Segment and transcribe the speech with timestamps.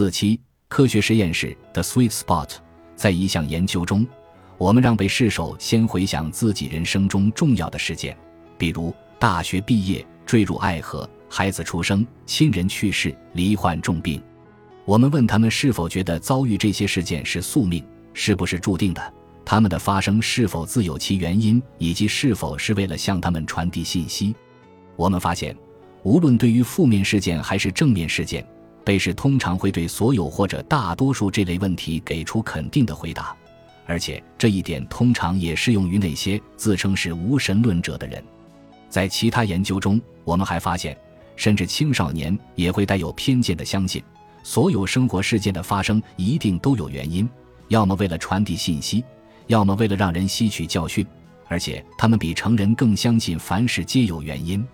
[0.00, 2.48] 四七科学实验室的 Sweet Spot，
[2.96, 4.06] 在一项研究中，
[4.56, 8.16] 我们让被试手先回想自己人生中重要的事件，
[8.56, 14.18] 比如大学毕业、坠入爱河、孩子出生、亲人去世、罹患重病。
[14.86, 19.14] 我们问他们是否觉得遭遇这些事件是宿命，是不是注定的？
[19.44, 24.34] 他们的发生是否自有其原因，以及是否是为了向他们传递信息？
[24.96, 25.54] 我们发现，
[26.04, 28.42] 无论对于负面事件还是正面事件，
[28.84, 33.36] 被试通常会对所有或者大多数这类问题给出肯定的回答，
[33.86, 38.22] 而且这一点通常也适用于那些自称是无神论者的人。
[38.88, 40.96] 在其他研究中，我们还发现，
[41.36, 44.02] 甚至青少年也会带有偏见的相信。
[44.42, 47.28] 所有生活事件的发生一定都有原因，
[47.68, 49.04] 要么为了传递信息，
[49.48, 51.06] 要么为了让人吸取教训，
[51.46, 54.66] 而且他们比成人更相信凡事皆有原因。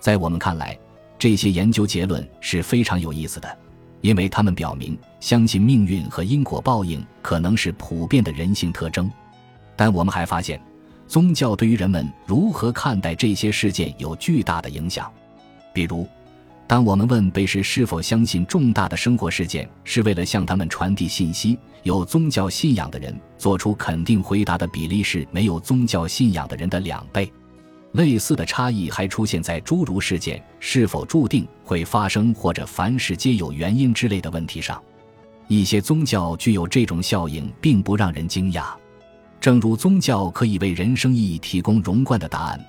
[0.00, 0.76] 在我们看来，
[1.22, 3.58] 这些研究结论是非常有意思的，
[4.00, 9.08] 因为他们表明相信命运和因果报应可能是普遍的人性特征。
[9.76, 10.60] 但我们还发现，
[11.06, 15.08] 宗教对于人们如何看待这些事件有巨大的影响，
[15.72, 16.04] 比如。
[16.66, 27.32] 当我们问被试是否相信重大的生活事件是为了向他们传递信息，有宗教信仰的人做出肯定回答的比例是没有宗教信仰的人的两倍。
[27.92, 34.82] 类似的差异还出现在诸如事件是否注定会发生或者凡事皆有原因之类的问题上。
[35.48, 38.66] 一些宗教具有这种效应，并不让人惊讶。
[39.40, 42.60] 正如宗教可以为人生意义提供融贯的答案。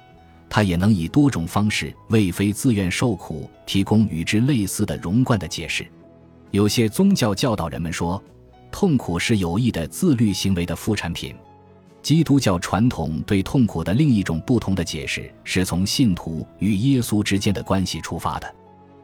[0.49, 5.83] 他也能以多种方式为非自愿受苦提供与之类似的融贯的解释。
[6.51, 8.21] 有些宗教教导人们说，
[8.71, 11.33] 痛苦是有益的自律行为的副产品。
[12.03, 18.55] 基督教传统对痛苦的另一种不同的解释是从信徒与耶稣之间的关系出发的。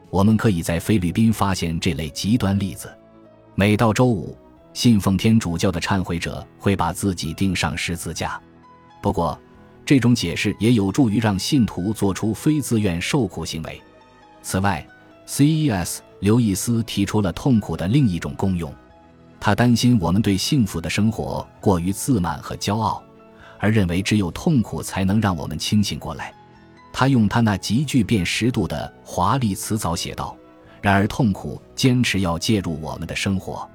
[0.10, 2.94] 我们可以在菲律宾发现这类极端例子。
[3.56, 4.38] 每到周五，
[4.74, 8.40] 信奉天主教的忏悔者会把自己钉上十字架。
[9.02, 9.40] 不过，
[9.86, 13.82] 这种解释也有助于让信徒做出非自愿受苦行为。
[14.42, 14.86] 此外
[15.26, 16.02] ，C.E.S.
[16.20, 18.74] 刘易斯提出了痛苦的另一种功用。
[19.40, 23.02] 他担心我们对幸福的生活过于自满和骄傲，
[23.58, 26.34] 而认为只有痛苦才能让我们清醒过来。
[26.92, 30.36] 他用他那极具辨识度的华丽词藻写道
[30.82, 33.68] ：“然而，痛苦坚持要介入我们的生活。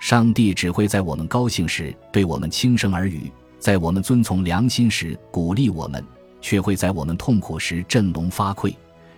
[0.00, 6.02] 上帝只会在我们高兴时对我们轻声耳语。”在我们遵从良心时鼓励我们，
[6.40, 8.74] 却会在我们痛苦时振聋发聩。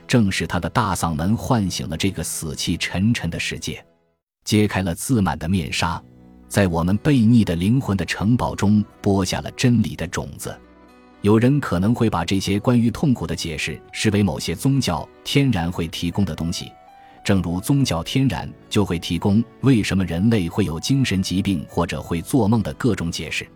[0.09, 3.85] 正是他的大嗓门唤醒了这个死气沉沉的世界，
[4.45, 6.03] 揭开了自满的面纱，
[6.49, 10.55] 在我们悖逆的灵魂的城堡中播下了真理的种子。
[11.21, 16.73] 有人可能会把这些关于痛苦的解释视为某些宗教天然会提供的东西，
[17.25, 23.47] 正如宗教天然就会提供为什么人类会有精神疾病或者会做梦的各种解释。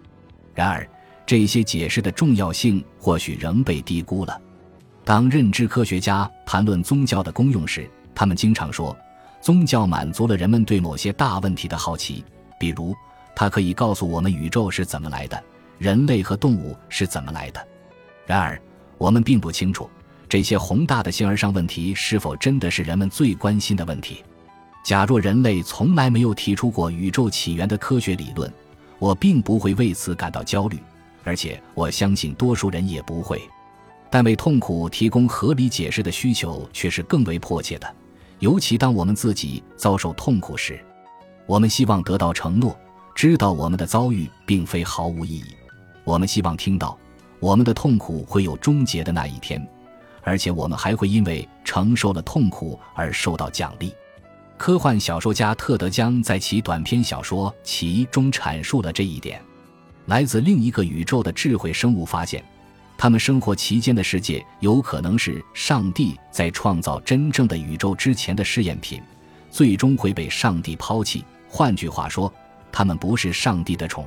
[0.54, 0.88] 然而，
[1.26, 4.40] 这些解释的重要性或许仍被低估了。
[5.04, 8.96] 当认知科学家谈论宗教的功用时，他们经常说，
[9.46, 12.24] 宗教满足了人们对某些大问题的好奇，
[12.58, 12.92] 比如，
[13.32, 15.40] 它可以告诉我们宇宙是怎么来的，
[15.78, 17.68] 人类和动物是怎么来的。
[18.26, 18.60] 然而，
[18.98, 19.88] 我们并不清楚
[20.28, 24.24] 这些宏大的形而上问题是否真的是人们最关心的问题。
[24.84, 28.52] 假若人类从来没有提出过宇宙起源的科学理论，
[28.98, 30.76] 我并不会为此感到焦虑，
[31.22, 33.40] 而且我相信多数人也不会。
[34.10, 37.94] 但为痛苦提供合理解释的需求却是更为迫切的，
[38.38, 40.78] 尤其当我们自己遭受痛苦时。
[41.46, 42.76] 我们希望得到承诺，
[43.14, 45.54] 知道我们的遭遇并非毫无意义。
[46.04, 46.98] 我们希望听到
[47.38, 49.64] 我们的痛苦会有终结的那一天，
[50.22, 53.94] 而且我们还会因为承受了痛苦而受到奖励。
[54.56, 59.40] 科幻小说家特德·江在其短篇小说《其》中阐述了这一点。
[60.06, 62.44] 来自另一个宇宙的智慧生物发现，
[62.98, 69.02] 他们生活其间的世界有可能是上帝在创造真正的宇宙之前的试验品，
[69.50, 71.24] 最终会被上帝抛弃。
[71.48, 72.32] 换句话说，
[72.72, 74.06] 他们不是上帝的宠。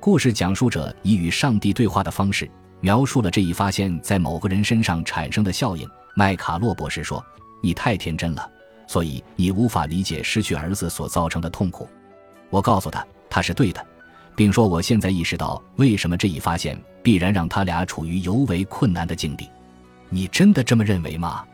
[0.00, 2.50] 故事讲述者以与上帝对话的方式
[2.80, 5.88] 描述了这一发现在某个人身上产生的效应。
[6.14, 7.24] 麦卡洛博士说
[7.62, 8.50] ：“你太天真了。”
[8.86, 11.88] 所以你无法理解失去儿子所造成的痛苦。
[12.50, 13.84] 我告诉他他是对的，
[14.36, 19.48] 并说我现在意识到为什么这一发现必然让他俩处于尤为困难的境地。
[20.08, 21.44] 你真的这么认为吗？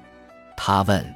[0.57, 1.15] 他问。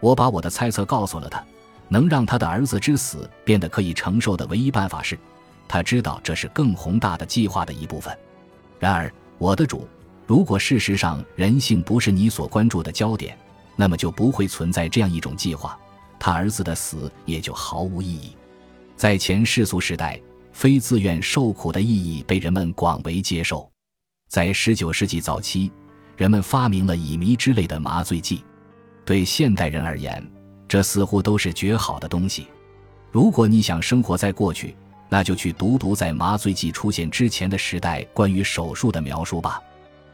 [0.00, 1.42] 我把我的猜测告诉了他。
[1.86, 5.18] 能让他的儿子之死变得可以承受的唯一办法是，
[5.68, 8.16] 他知道这是更宏大的计划的一部分。
[8.80, 9.86] 然而，我的主，
[10.26, 13.36] 如果事实上人性不是你所关注的焦点。
[13.76, 15.78] 那么就不会存在这样一种计划，
[16.18, 18.34] 他儿子的死也就毫无意义。
[18.96, 20.18] 在前世俗时代，
[20.54, 23.68] 非自愿受苦的意义被人们广为接受。
[24.28, 25.70] 在十九世纪早期，
[26.16, 28.42] 人们发明了乙醚之类的麻醉剂。
[29.04, 30.24] 对现代人而言，
[30.68, 32.46] 这似乎都是绝好的东西。
[33.10, 34.76] 如果你想生活在过去，
[35.08, 39.60] 那就去读读在麻醉剂出现之前的时代关于手术的描述吧。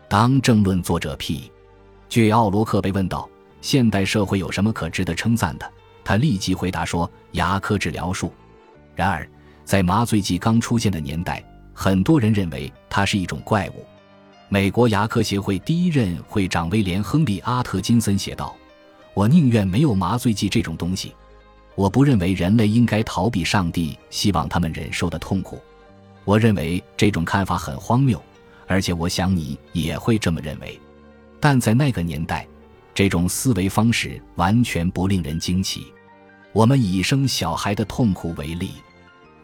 [0.08, 1.52] 当政论作者 P.
[2.08, 3.28] 据奥罗克被问到
[3.60, 5.70] 现代社会有什么可值得称赞的，
[6.02, 8.32] 他立即回答说：“牙科治疗术。”
[8.96, 9.28] 然而，
[9.70, 11.40] 在麻醉剂刚出现的年代，
[11.72, 13.86] 很多人认为它是一种怪物。
[14.48, 18.52] 美国牙科协会第一任会长威廉·亨利·阿特金森写道
[19.14, 21.14] ：“我宁愿没有麻醉剂这种东西。
[21.76, 25.60] 我不认为人类应该逃避上帝希望他们忍受的痛苦。
[26.24, 28.20] 我认为这种看法很荒谬，
[28.66, 30.76] 而且我想你也会这么认为。
[31.38, 32.44] 但在那个年代，
[32.92, 35.86] 这种思维方式完全不令人惊奇。
[36.52, 38.72] 我们以生小孩的痛苦为例，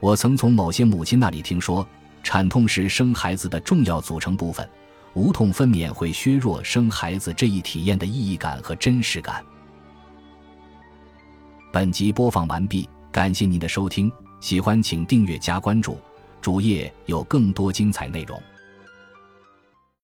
[0.01, 1.87] 我曾从某些母亲那里听说，
[2.23, 4.69] 产痛是生孩子的重要组成部分。”
[5.15, 9.43] 无痛分娩会削弱生孩子这一体验的意义感和真实感。
[11.73, 15.99] 本集播放完毕，感谢您的收听，喜欢请订阅加关注，
[16.43, 18.39] 主页有更多精彩内容。